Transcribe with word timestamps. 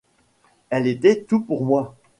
Elle 0.71 0.87
était 0.87 1.25
tout 1.25 1.41
pour 1.41 1.63
moi. 1.63 1.95